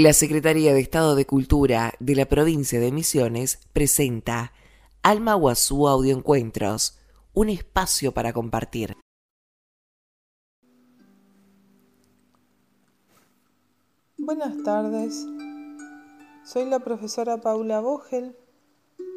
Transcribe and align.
La 0.00 0.12
Secretaría 0.12 0.72
de 0.72 0.78
Estado 0.78 1.16
de 1.16 1.26
Cultura 1.26 1.92
de 1.98 2.14
la 2.14 2.26
provincia 2.26 2.78
de 2.78 2.92
Misiones 2.92 3.58
presenta 3.72 4.52
Alma 5.02 5.34
Guazú 5.34 5.88
Audioencuentros, 5.88 7.00
un 7.34 7.48
espacio 7.48 8.14
para 8.14 8.32
compartir. 8.32 8.96
Buenas 14.16 14.62
tardes, 14.62 15.26
soy 16.44 16.66
la 16.66 16.78
profesora 16.78 17.40
Paula 17.40 17.80
Vogel. 17.80 18.36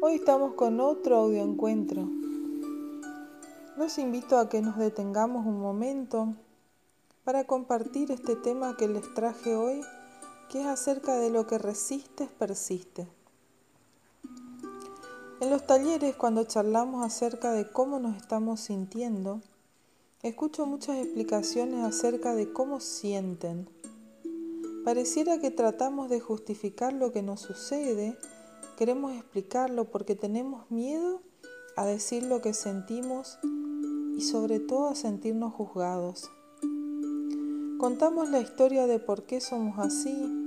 Hoy 0.02 0.14
estamos 0.14 0.54
con 0.54 0.80
otro 0.80 1.14
audioencuentro. 1.14 2.08
Los 3.76 3.98
invito 3.98 4.36
a 4.36 4.48
que 4.48 4.60
nos 4.60 4.76
detengamos 4.78 5.46
un 5.46 5.60
momento 5.60 6.34
para 7.22 7.44
compartir 7.44 8.10
este 8.10 8.34
tema 8.34 8.76
que 8.76 8.88
les 8.88 9.14
traje 9.14 9.54
hoy 9.54 9.80
que 10.52 10.60
es 10.60 10.66
acerca 10.66 11.16
de 11.16 11.30
lo 11.30 11.46
que 11.46 11.56
resistes 11.56 12.28
persiste. 12.28 13.08
En 15.40 15.48
los 15.48 15.66
talleres, 15.66 16.14
cuando 16.14 16.44
charlamos 16.44 17.06
acerca 17.06 17.52
de 17.52 17.70
cómo 17.70 17.98
nos 17.98 18.18
estamos 18.18 18.60
sintiendo, 18.60 19.40
escucho 20.22 20.66
muchas 20.66 20.98
explicaciones 20.98 21.82
acerca 21.82 22.34
de 22.34 22.52
cómo 22.52 22.80
sienten. 22.80 23.66
Pareciera 24.84 25.38
que 25.38 25.50
tratamos 25.50 26.10
de 26.10 26.20
justificar 26.20 26.92
lo 26.92 27.12
que 27.12 27.22
nos 27.22 27.40
sucede, 27.40 28.18
queremos 28.76 29.14
explicarlo 29.14 29.86
porque 29.86 30.16
tenemos 30.16 30.70
miedo 30.70 31.22
a 31.76 31.86
decir 31.86 32.24
lo 32.24 32.42
que 32.42 32.52
sentimos 32.52 33.38
y 34.18 34.20
sobre 34.20 34.60
todo 34.60 34.88
a 34.88 34.94
sentirnos 34.96 35.54
juzgados. 35.54 36.30
Contamos 37.78 38.28
la 38.28 38.38
historia 38.38 38.86
de 38.86 38.98
por 38.98 39.24
qué 39.24 39.40
somos 39.40 39.78
así, 39.78 40.41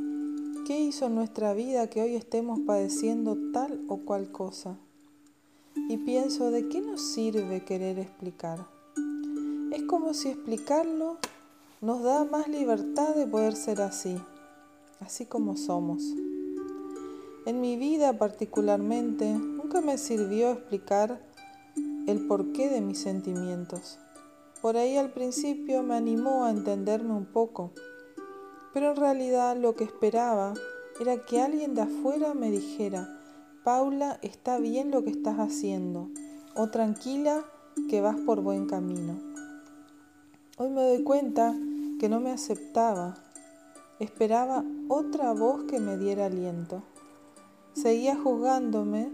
¿Qué 0.66 0.80
hizo 0.80 1.10
nuestra 1.10 1.54
vida 1.54 1.92
que 1.92 2.02
hoy 2.02 2.16
estemos 2.16 2.60
padeciendo 2.66 3.38
tal 3.54 3.86
o 3.88 3.98
cual 3.98 4.31
cosa? 4.31 4.76
Y 5.76 5.98
pienso, 5.98 6.50
¿de 6.50 6.70
qué 6.70 6.81
nos 6.81 7.14
sirve 7.14 7.64
querer 7.64 8.00
explicar? 8.00 8.66
Es 9.72 9.84
como 9.84 10.16
si 10.16 10.30
explicarlo 10.30 11.17
nos 11.81 12.02
da 12.02 12.23
más 12.23 12.48
libertad 12.48 13.14
de 13.14 13.28
poder 13.28 13.56
ser 13.56 13.80
así, 13.80 14.17
así 15.02 15.28
como 15.28 15.56
somos. 15.56 16.02
En 17.45 17.61
mi 17.61 17.78
vida 17.78 18.17
particularmente, 18.17 19.34
nunca 19.34 19.82
me 19.82 20.00
sirvió 20.00 20.50
explicar 20.50 21.22
el 22.08 22.26
porqué 22.26 22.70
de 22.70 22.82
mis 22.82 22.98
sentimientos. 22.98 24.00
Por 24.64 24.78
ahí 24.78 24.98
al 24.98 25.11
principio 25.11 25.84
me 25.84 25.94
animó 25.94 26.45
a 26.45 26.50
entenderme 26.50 27.14
un 27.14 27.26
poco 27.26 27.72
pero 28.76 28.90
en 28.90 28.98
realidad 28.98 29.56
lo 29.56 29.73
que 29.73 29.86
esperaba 29.86 30.54
era 31.00 31.26
que 31.26 31.42
alguien 31.42 31.76
de 31.76 31.84
afuera 31.84 32.34
me 32.34 32.52
dijera, 32.52 33.08
Paula, 33.64 34.20
está 34.22 34.59
bien 34.59 34.92
lo 34.92 35.02
que 35.02 35.12
estás 35.12 35.38
haciendo, 35.38 36.09
o 36.56 36.67
tranquila 36.67 37.45
que 37.90 38.02
vas 38.02 38.17
por 38.26 38.42
buen 38.42 38.67
camino. 38.67 39.17
Hoy 40.58 40.72
me 40.72 40.82
doy 40.90 41.04
cuenta 41.04 41.56
que 42.02 42.09
no 42.09 42.20
me 42.20 42.32
aceptaba, 42.32 43.16
esperaba 44.02 44.66
otra 44.89 45.32
voz 45.32 45.64
que 45.64 45.80
me 45.80 45.98
diera 45.98 46.26
aliento. 46.26 46.84
Seguía 47.72 48.17
juzgándome 48.17 49.10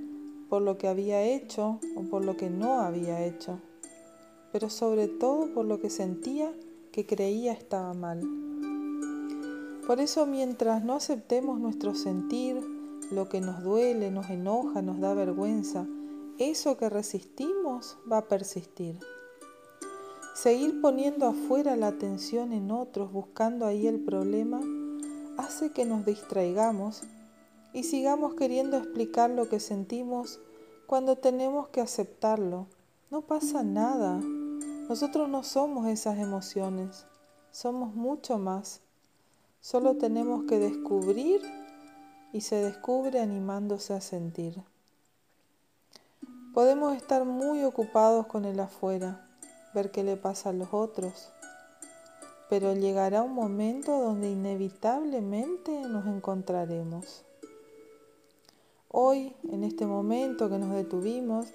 por 0.49 0.63
lo 0.63 0.79
que 0.79 0.87
había 0.87 1.21
hecho 1.21 1.79
o 1.95 2.01
por 2.09 2.25
lo 2.25 2.35
que 2.35 2.49
no 2.49 2.79
había 2.79 3.23
hecho, 3.23 3.59
pero 4.51 4.71
sobre 4.71 5.07
todo 5.07 5.53
por 5.53 5.65
lo 5.65 5.79
que 5.79 5.91
sentía 5.91 6.51
que 6.91 7.05
creía 7.05 7.53
estaba 7.53 7.93
mal. 7.93 8.21
Por 9.87 9.99
eso 9.99 10.25
mientras 10.25 10.83
no 10.83 10.93
aceptemos 10.93 11.59
nuestro 11.59 11.95
sentir, 11.95 12.61
lo 13.11 13.27
que 13.27 13.41
nos 13.41 13.63
duele, 13.63 14.11
nos 14.11 14.29
enoja, 14.29 14.81
nos 14.81 14.99
da 14.99 15.13
vergüenza, 15.13 15.87
eso 16.37 16.77
que 16.77 16.89
resistimos 16.89 17.97
va 18.09 18.19
a 18.19 18.27
persistir. 18.27 18.99
Seguir 20.33 20.81
poniendo 20.81 21.25
afuera 21.25 21.75
la 21.75 21.87
atención 21.87 22.53
en 22.53 22.71
otros, 22.71 23.11
buscando 23.11 23.65
ahí 23.65 23.85
el 23.85 23.99
problema, 23.99 24.61
hace 25.37 25.71
que 25.71 25.85
nos 25.85 26.05
distraigamos 26.05 27.01
y 27.73 27.83
sigamos 27.83 28.35
queriendo 28.35 28.77
explicar 28.77 29.29
lo 29.29 29.49
que 29.49 29.59
sentimos 29.59 30.39
cuando 30.87 31.17
tenemos 31.17 31.67
que 31.69 31.81
aceptarlo. 31.81 32.67
No 33.09 33.21
pasa 33.21 33.63
nada. 33.63 34.19
Nosotros 34.89 35.29
no 35.29 35.43
somos 35.43 35.87
esas 35.87 36.17
emociones, 36.17 37.05
somos 37.51 37.93
mucho 37.93 38.37
más. 38.37 38.81
Solo 39.61 39.95
tenemos 39.95 40.45
que 40.45 40.57
descubrir 40.57 41.39
y 42.33 42.41
se 42.41 42.55
descubre 42.55 43.19
animándose 43.19 43.93
a 43.93 44.01
sentir. 44.01 44.55
Podemos 46.51 46.97
estar 46.97 47.25
muy 47.25 47.63
ocupados 47.63 48.25
con 48.25 48.45
el 48.45 48.59
afuera, 48.59 49.29
ver 49.75 49.91
qué 49.91 50.03
le 50.03 50.17
pasa 50.17 50.49
a 50.49 50.53
los 50.53 50.69
otros, 50.73 51.31
pero 52.49 52.73
llegará 52.73 53.21
un 53.21 53.35
momento 53.35 54.01
donde 54.01 54.31
inevitablemente 54.31 55.79
nos 55.81 56.07
encontraremos. 56.07 57.23
Hoy, 58.89 59.35
en 59.47 59.63
este 59.63 59.85
momento 59.85 60.49
que 60.49 60.57
nos 60.57 60.73
detuvimos, 60.73 61.45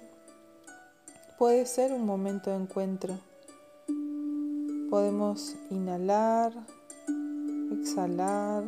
puede 1.37 1.65
ser 1.65 1.91
un 1.91 2.05
momento 2.05 2.51
de 2.51 2.55
encuentro. 2.55 3.19
Podemos 4.89 5.55
inhalar, 5.69 6.53
exhalar, 7.71 8.65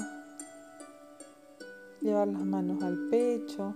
llevar 2.01 2.27
las 2.27 2.45
manos 2.45 2.81
al 2.83 3.09
pecho, 3.09 3.75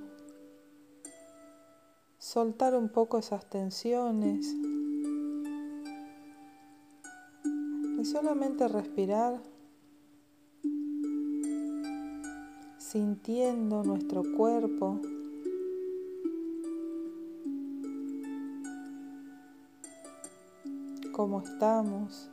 soltar 2.18 2.76
un 2.76 2.90
poco 2.90 3.18
esas 3.18 3.50
tensiones 3.50 4.56
y 8.00 8.06
solamente 8.06 8.68
respirar 8.68 9.42
sintiendo 12.78 13.84
nuestro 13.84 14.24
cuerpo. 14.36 15.02
cómo 21.14 21.42
estamos. 21.42 22.33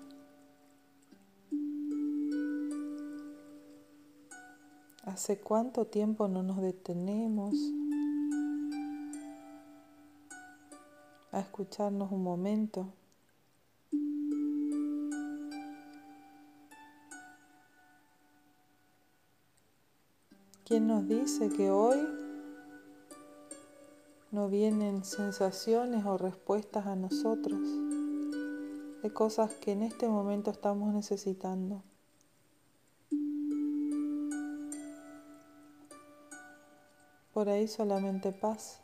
¿Hace 5.21 5.39
cuánto 5.39 5.85
tiempo 5.85 6.29
no 6.29 6.43
nos 6.43 6.63
detenemos 6.63 7.55
a 11.31 11.41
escucharnos 11.41 12.11
un 12.11 12.23
momento? 12.23 12.95
¿Quién 20.65 20.87
nos 20.87 21.07
dice 21.07 21.51
que 21.51 21.71
hoy 21.71 21.99
no 24.31 24.49
vienen 24.49 25.05
sensaciones 25.05 26.07
o 26.07 26.17
respuestas 26.17 26.87
a 26.87 26.97
nosotros 26.97 27.61
de 29.03 29.13
cosas 29.13 29.53
que 29.57 29.73
en 29.73 29.83
este 29.83 30.09
momento 30.09 30.51
estamos 30.51 30.95
necesitando? 30.95 31.83
Por 37.41 37.49
ahí 37.49 37.69
solamente 37.69 38.33
paz. 38.33 38.81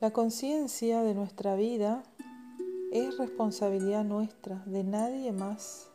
La 0.00 0.10
conciencia 0.10 1.02
de 1.02 1.12
nuestra 1.12 1.54
vida 1.54 2.02
es 2.92 3.18
responsabilidad 3.18 4.04
nuestra, 4.04 4.62
de 4.64 4.84
nadie 4.84 5.32
más. 5.32 5.90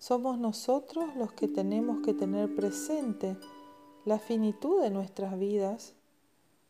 Somos 0.00 0.36
nosotros 0.36 1.14
los 1.14 1.32
que 1.32 1.46
tenemos 1.46 2.04
que 2.04 2.12
tener 2.12 2.56
presente 2.56 3.36
la 4.04 4.18
finitud 4.18 4.82
de 4.82 4.90
nuestras 4.90 5.38
vidas 5.38 5.94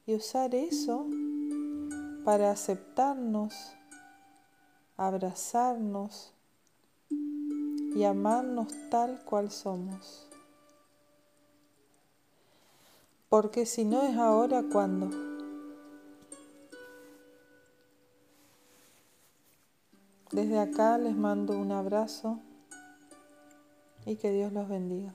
y 0.05 0.17
usar 0.17 0.55
eso 0.55 1.07
para 2.27 2.51
aceptarnos, 2.51 3.55
abrazarnos, 4.99 6.35
y 7.95 8.05
amarnos 8.05 8.69
tal 8.91 9.25
cual 9.25 9.51
somos. 9.51 10.29
Porque 13.29 13.67
si 13.67 13.85
no 13.85 14.03
es 14.03 14.17
ahora, 14.17 14.65
¿cuándo? 14.71 15.09
Desde 20.33 20.59
acá 20.59 20.97
les 20.99 21.17
mando 21.17 21.59
un 21.59 21.73
abrazo 21.73 22.41
y 24.07 24.17
que 24.17 24.31
Dios 24.31 24.53
los 24.53 24.69
bendiga. 24.69 25.15